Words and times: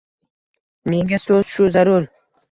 Menga 0.93 1.19
so‘z 1.23 1.51
shu 1.57 1.67
zarur. 1.75 2.09